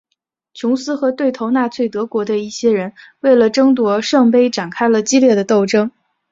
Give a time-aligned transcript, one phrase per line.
[0.55, 5.91] 琼斯和对头纳粹德国的一些人为了争夺圣杯展开了激烈的斗争。